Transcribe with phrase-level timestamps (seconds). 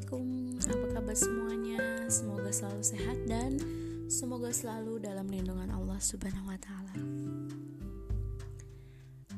[0.00, 1.80] Assalamualaikum, apa kabar semuanya?
[2.08, 3.60] Semoga selalu sehat dan
[4.08, 6.96] semoga selalu dalam lindungan Allah Subhanahu wa Ta'ala.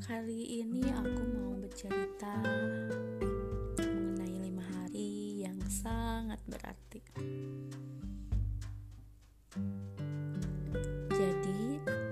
[0.06, 2.46] Kali ini aku mau bercerita
[3.74, 7.02] mengenai lima hari yang sangat berarti.
[11.10, 11.62] Jadi,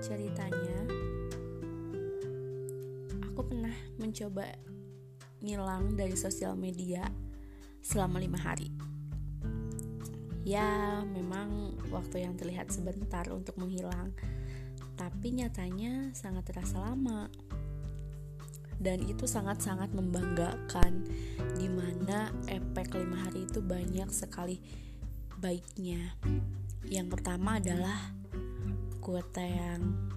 [0.03, 0.91] ceritanya
[3.31, 4.43] aku pernah mencoba
[5.39, 7.07] ngilang dari sosial media
[7.91, 8.71] selama lima hari.
[10.47, 14.15] Ya, memang waktu yang terlihat sebentar untuk menghilang,
[14.95, 17.27] tapi nyatanya sangat terasa lama.
[18.81, 21.05] Dan itu sangat-sangat membanggakan,
[21.59, 24.57] di mana efek lima hari itu banyak sekali
[25.37, 26.15] baiknya.
[26.87, 27.99] Yang pertama adalah
[29.03, 30.09] kuota yang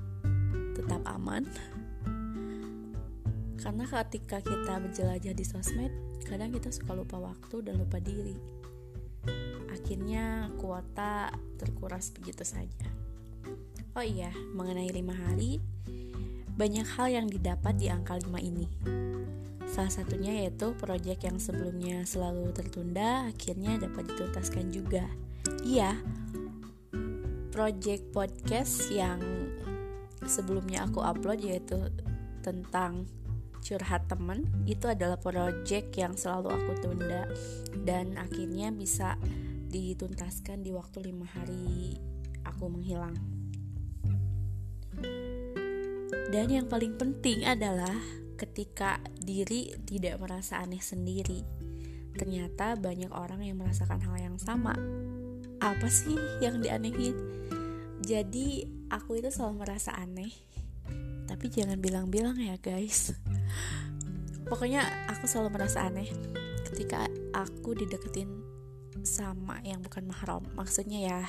[0.73, 1.45] tetap aman,
[3.65, 5.89] karena ketika kita berjelajah di sosmed,
[6.29, 8.37] kadang kita suka lupa waktu dan lupa diri.
[9.73, 12.93] Akhirnya kuota terkuras begitu saja.
[13.97, 15.65] Oh iya, mengenai lima hari,
[16.61, 18.69] banyak hal yang didapat di angka 5 ini.
[19.65, 25.09] Salah satunya yaitu proyek yang sebelumnya selalu tertunda akhirnya dapat dituntaskan juga.
[25.65, 25.97] Iya,
[27.49, 29.25] proyek podcast yang
[30.29, 31.81] sebelumnya aku upload yaitu
[32.45, 33.09] tentang
[33.65, 37.25] curhat temen itu adalah project yang selalu aku tunda
[37.89, 39.17] dan akhirnya bisa
[39.73, 41.97] dituntaskan di waktu lima hari
[42.45, 43.17] aku menghilang.
[46.31, 47.95] Dan yang paling penting adalah
[48.39, 51.43] ketika diri tidak merasa aneh sendiri.
[52.15, 54.77] Ternyata banyak orang yang merasakan hal yang sama.
[55.59, 57.17] Apa sih yang dianehin?
[58.05, 60.31] Jadi aku itu selalu merasa aneh.
[61.35, 63.11] Tapi jangan bilang-bilang ya guys.
[64.47, 66.07] Pokoknya aku selalu merasa aneh
[66.71, 68.31] ketika aku dideketin
[69.03, 70.47] sama yang bukan mahram.
[70.55, 71.21] Maksudnya ya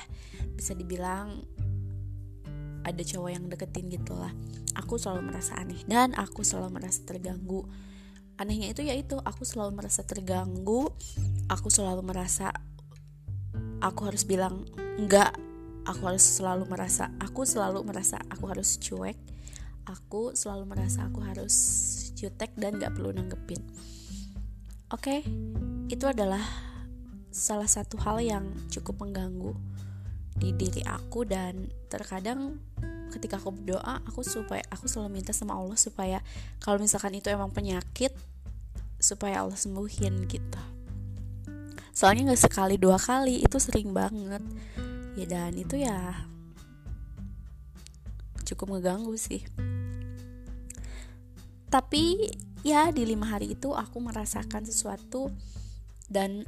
[0.54, 1.42] bisa dibilang
[2.86, 4.30] ada cowok yang deketin gitulah.
[4.78, 7.66] Aku selalu merasa aneh dan aku selalu merasa terganggu.
[8.38, 10.86] Anehnya itu yaitu aku selalu merasa terganggu.
[11.50, 12.54] Aku selalu merasa
[13.82, 14.70] aku harus bilang
[15.02, 15.34] enggak.
[15.82, 19.18] Aku harus selalu merasa aku selalu merasa aku harus cuek
[19.86, 21.54] aku selalu merasa aku harus
[22.18, 23.62] jutek dan gak perlu nanggepin.
[24.90, 25.20] Oke, okay,
[25.90, 26.42] itu adalah
[27.30, 29.54] salah satu hal yang cukup mengganggu
[30.36, 32.60] di diri aku dan terkadang
[33.12, 36.20] ketika aku berdoa aku supaya aku selalu minta sama Allah supaya
[36.60, 38.12] kalau misalkan itu emang penyakit
[39.00, 40.60] supaya Allah sembuhin gitu.
[41.96, 44.44] Soalnya nggak sekali dua kali itu sering banget.
[45.16, 46.28] Ya dan itu ya
[48.46, 49.42] cukup ngeganggu sih
[51.66, 52.30] tapi
[52.62, 55.30] ya di lima hari itu aku merasakan sesuatu
[56.06, 56.46] dan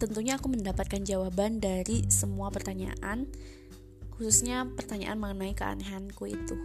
[0.00, 3.28] tentunya aku mendapatkan jawaban dari semua pertanyaan
[4.20, 6.56] khususnya pertanyaan mengenai keanehanku itu.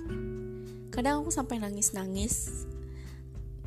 [0.91, 2.68] Kadang aku sampai nangis-nangis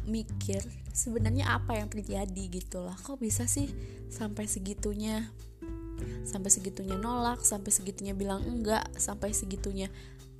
[0.04, 0.60] mikir
[0.92, 3.68] sebenarnya apa yang terjadi gitu lah kok bisa sih
[4.12, 5.32] sampai segitunya?
[6.24, 9.88] Sampai segitunya nolak sampai segitunya bilang enggak sampai segitunya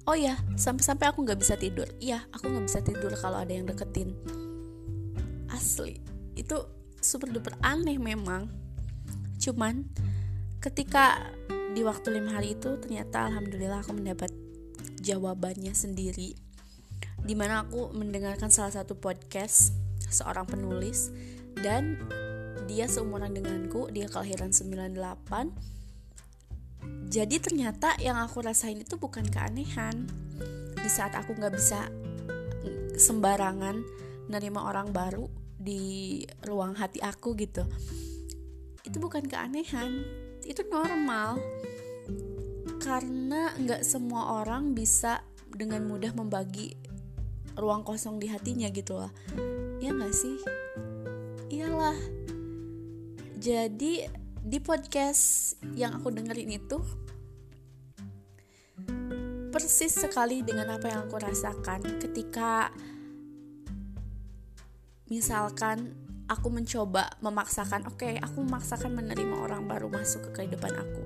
[0.09, 1.85] oh ya sampai-sampai aku nggak bisa tidur.
[2.01, 4.17] Iya aku nggak bisa tidur kalau ada yang deketin.
[5.53, 6.01] Asli
[6.33, 6.57] itu
[7.05, 8.49] super duper aneh memang.
[9.37, 9.85] Cuman
[10.65, 11.29] ketika
[11.77, 14.33] di waktu lima hari itu ternyata alhamdulillah aku mendapat
[15.05, 16.33] jawabannya sendiri.
[17.21, 19.77] Di mana aku mendengarkan salah satu podcast
[20.09, 21.13] seorang penulis
[21.61, 22.01] dan
[22.65, 25.78] dia seumuran denganku dia kelahiran 98
[27.09, 30.05] jadi ternyata yang aku rasain itu bukan keanehan.
[30.79, 31.89] Di saat aku nggak bisa
[33.01, 33.81] sembarangan
[34.29, 35.25] nerima orang baru
[35.59, 37.65] di ruang hati aku gitu
[38.89, 40.01] itu bukan keanehan.
[40.41, 41.37] Itu normal.
[42.81, 45.21] Karena nggak semua orang bisa
[45.53, 46.73] dengan mudah membagi
[47.61, 49.12] ruang kosong di hatinya gitu loh.
[49.77, 50.41] Ya nggak sih?
[51.53, 52.00] Iyalah.
[53.38, 54.09] Jadi
[54.41, 56.81] di podcast yang aku dengerin itu
[59.58, 61.82] persis sekali dengan apa yang aku rasakan.
[61.99, 62.70] Ketika
[65.10, 65.99] misalkan
[66.31, 71.02] aku mencoba memaksakan oke okay, aku memaksakan menerima orang baru masuk ke kehidupan aku.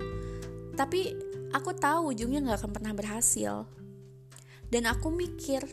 [0.77, 1.17] Tapi
[1.57, 3.65] aku tahu ujungnya nggak akan pernah berhasil.
[4.69, 5.65] Dan aku mikir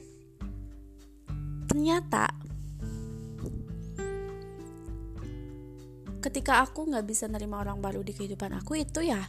[1.68, 2.32] ternyata
[6.24, 9.20] ketika aku nggak bisa nerima orang baru di kehidupan aku itu ya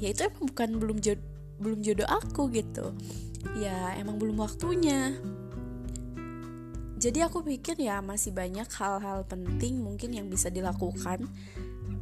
[0.00, 2.94] ya itu bukan belum jodoh belum jodoh aku gitu.
[3.58, 5.14] Ya emang belum waktunya.
[6.98, 11.28] Jadi aku pikir ya masih banyak hal-hal penting mungkin yang bisa dilakukan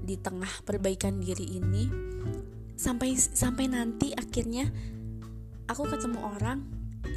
[0.06, 1.90] di tengah perbaikan diri ini.
[2.78, 4.70] Sampai sampai nanti akhirnya
[5.66, 6.62] aku ketemu orang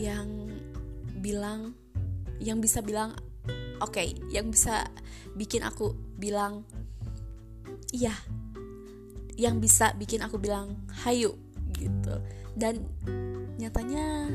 [0.02, 0.50] yang
[1.22, 1.78] bilang
[2.42, 3.14] yang bisa bilang
[3.80, 4.90] oke okay, yang bisa
[5.38, 6.66] bikin aku bilang
[7.94, 8.18] iya.
[9.36, 11.44] Yang bisa bikin aku bilang hayu
[11.75, 12.16] gitu.
[12.56, 12.88] Dan
[13.60, 14.31] nyatanya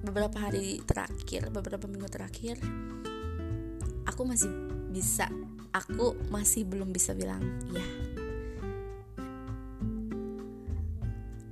[0.00, 2.56] beberapa hari terakhir beberapa minggu terakhir
[4.08, 4.48] aku masih
[4.88, 5.28] bisa
[5.76, 7.84] aku masih belum bisa bilang ya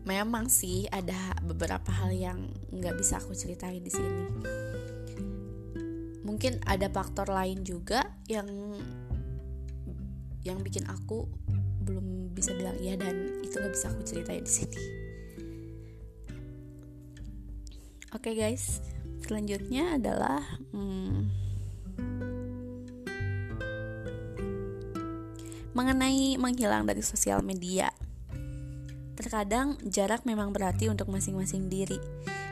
[0.09, 4.25] memang sih ada beberapa hal yang nggak bisa aku ceritain di sini.
[6.25, 8.49] Mungkin ada faktor lain juga yang
[10.49, 11.29] yang bikin aku
[11.89, 14.81] belum bisa bilang iya dan itu nggak bisa aku ceritain di sini.
[18.13, 18.85] Oke okay guys.
[19.25, 20.41] Selanjutnya adalah
[20.73, 21.29] hmm,
[25.73, 27.89] mengenai menghilang dari sosial media.
[29.19, 31.99] Terkadang jarak memang berarti untuk masing-masing diri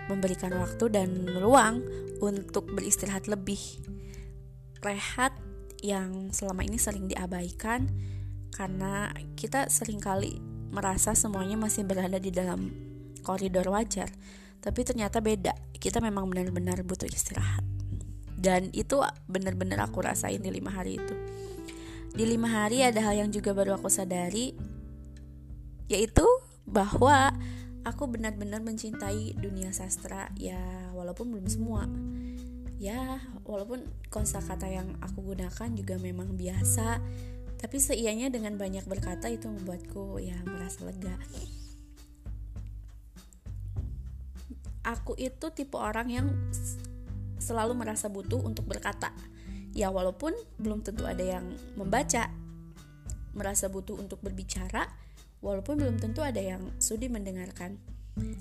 [0.07, 1.83] memberikan waktu dan ruang
[2.23, 3.59] untuk beristirahat lebih.
[4.83, 5.35] Rehat
[5.83, 7.91] yang selama ini sering diabaikan
[8.57, 10.41] karena kita sering kali
[10.73, 12.73] merasa semuanya masih berada di dalam
[13.21, 14.09] koridor wajar,
[14.65, 15.53] tapi ternyata beda.
[15.77, 17.61] Kita memang benar-benar butuh istirahat.
[18.37, 21.15] Dan itu benar-benar aku rasain di lima hari itu.
[22.17, 24.57] Di lima hari ada hal yang juga baru aku sadari,
[25.93, 26.25] yaitu
[26.65, 27.37] bahwa
[27.85, 30.59] aku benar-benar mencintai dunia sastra ya
[30.91, 31.87] walaupun belum semua
[32.83, 36.99] ya walaupun kosakata yang aku gunakan juga memang biasa
[37.67, 41.19] tapi seianya dengan banyak berkata itu membuatku ya merasa lega.
[44.87, 46.31] Aku itu tipe orang yang
[47.43, 49.11] selalu merasa butuh untuk berkata.
[49.75, 50.31] Ya walaupun
[50.63, 51.43] belum tentu ada yang
[51.75, 52.31] membaca
[53.35, 54.87] merasa butuh untuk berbicara
[55.43, 57.83] walaupun belum tentu ada yang sudi mendengarkan.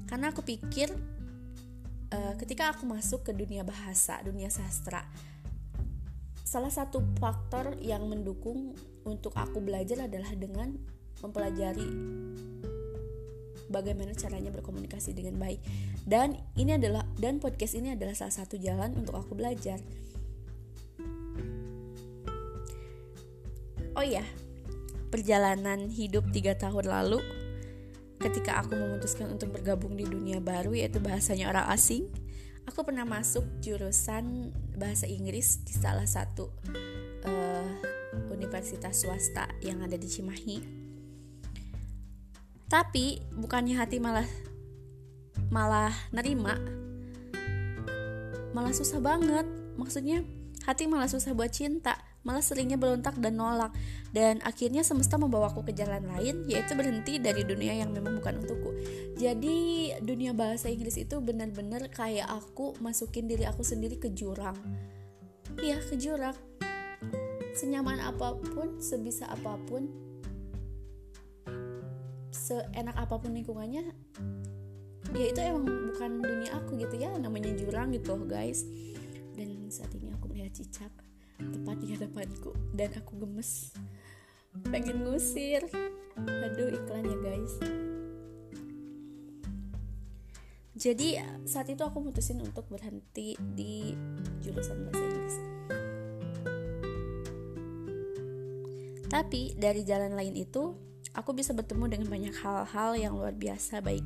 [0.06, 0.94] Karena aku pikir
[2.14, 5.02] uh, ketika aku masuk ke dunia bahasa dunia sastra
[6.56, 8.72] salah satu faktor yang mendukung
[9.04, 10.72] untuk aku belajar adalah dengan
[11.20, 11.84] mempelajari
[13.68, 15.60] bagaimana caranya berkomunikasi dengan baik.
[16.08, 19.84] Dan ini adalah dan podcast ini adalah salah satu jalan untuk aku belajar.
[24.00, 24.24] Oh iya
[25.12, 27.20] perjalanan hidup tiga tahun lalu
[28.24, 32.08] ketika aku memutuskan untuk bergabung di dunia baru yaitu bahasanya orang asing
[32.66, 36.50] aku pernah masuk jurusan bahasa Inggris di salah satu
[37.26, 37.70] uh,
[38.34, 40.58] universitas swasta yang ada di Cimahi.
[42.66, 44.28] Tapi bukannya hati malah
[45.54, 46.58] malah nerima
[48.56, 49.46] malah susah banget.
[49.76, 50.24] Maksudnya
[50.64, 53.72] hati malah susah buat cinta malah seringnya berontak dan nolak.
[54.10, 58.74] Dan akhirnya semesta membawaku ke jalan lain yaitu berhenti dari dunia yang memang bukan untukku.
[59.16, 64.58] Jadi dunia bahasa Inggris itu benar-benar kayak aku masukin diri aku sendiri ke jurang.
[65.62, 66.36] Iya ke jurang.
[67.56, 69.88] Senyaman apa pun sebisa apa pun
[72.36, 73.96] seenak apa pun lingkungannya
[75.16, 78.66] ya itu emang bukan dunia aku gitu ya namanya jurang gitu guys.
[79.36, 81.05] Dan saat ini aku melihat cicak
[81.40, 82.52] tepat di hadapanku.
[82.72, 83.76] Dan aku gemes.
[84.72, 85.66] Pengen ngusir.
[86.20, 87.54] Aduh iklan ya guys.
[90.76, 91.16] Jadi
[91.48, 93.96] saat itu aku mutusin untuk berhenti di
[94.44, 95.38] jurusan bahasa Inggris.
[99.08, 100.76] Tapi dari jalan lain itu
[101.16, 104.04] aku bisa bertemu dengan banyak hal-hal yang luar biasa baik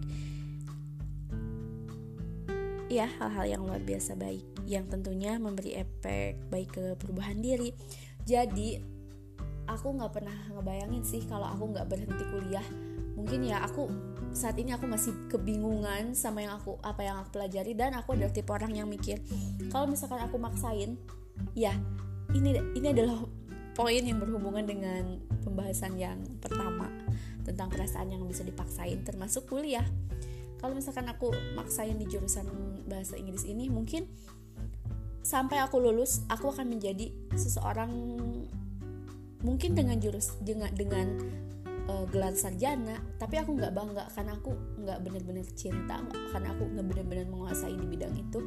[2.89, 7.71] ya hal-hal yang luar biasa baik yang tentunya memberi efek baik ke perubahan diri.
[8.25, 8.81] Jadi
[9.69, 12.65] aku nggak pernah ngebayangin sih kalau aku nggak berhenti kuliah.
[13.13, 13.89] Mungkin ya aku
[14.33, 18.33] saat ini aku masih kebingungan sama yang aku apa yang aku pelajari dan aku adalah
[18.33, 19.17] tipe orang yang mikir
[19.73, 21.01] kalau misalkan aku maksain
[21.57, 21.73] ya
[22.37, 23.25] ini ini adalah
[23.73, 26.93] poin yang berhubungan dengan pembahasan yang pertama
[27.41, 29.85] tentang perasaan yang bisa dipaksain termasuk kuliah
[30.59, 32.45] kalau misalkan aku maksain di jurusan
[32.85, 34.05] bahasa Inggris ini mungkin
[35.23, 37.91] sampai aku lulus aku akan menjadi seseorang
[39.39, 41.07] mungkin dengan jurus dengan dengan
[41.87, 44.51] uh, gelar sarjana tapi aku nggak bangga karena aku
[44.83, 48.39] nggak benar-benar cinta karena aku nggak benar-benar menguasai di bidang itu.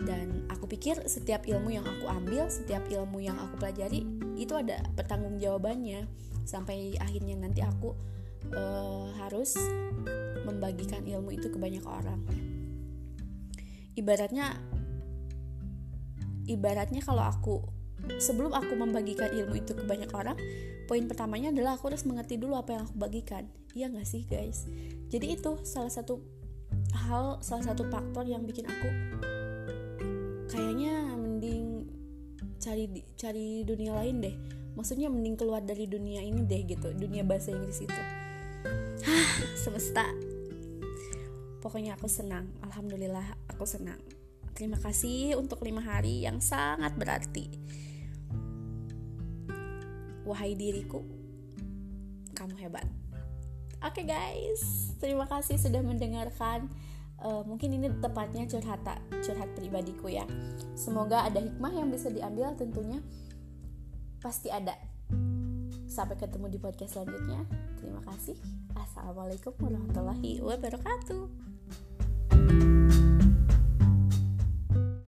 [0.00, 4.08] Dan aku pikir setiap ilmu yang aku ambil setiap ilmu yang aku pelajari
[4.40, 6.08] itu ada pertanggung jawabannya.
[6.48, 7.92] Sampai akhirnya nanti aku
[8.52, 9.54] uh, harus
[10.44, 12.20] membagikan ilmu itu ke banyak orang.
[13.94, 14.58] Ibaratnya
[16.48, 17.56] ibaratnya kalau aku
[18.18, 20.34] sebelum aku membagikan ilmu itu ke banyak orang
[20.90, 23.44] poin pertamanya adalah aku harus mengerti dulu apa yang aku bagikan.
[23.76, 24.66] Iya gak sih guys?
[25.12, 26.18] Jadi itu salah satu
[27.06, 28.90] hal salah satu faktor yang bikin aku
[30.50, 31.86] kayaknya mending
[32.58, 34.36] cari cari dunia lain deh.
[34.74, 38.02] Maksudnya mending keluar dari dunia ini deh gitu dunia bahasa Inggris itu
[39.54, 40.06] semesta.
[41.60, 42.48] Pokoknya aku senang.
[42.64, 44.00] Alhamdulillah aku senang.
[44.56, 47.48] Terima kasih untuk lima hari yang sangat berarti.
[50.24, 51.20] Wahai diriku
[52.40, 52.88] kamu hebat.
[53.84, 54.92] Oke okay guys.
[54.96, 56.72] Terima kasih sudah mendengarkan.
[57.20, 58.80] Uh, mungkin ini tepatnya curhat
[59.20, 60.24] curhat pribadiku ya.
[60.72, 63.04] Semoga ada hikmah yang bisa diambil tentunya.
[64.24, 64.72] Pasti ada
[65.90, 67.42] sampai ketemu di podcast selanjutnya.
[67.82, 68.38] Terima kasih.
[68.78, 71.49] Assalamualaikum warahmatullahi wabarakatuh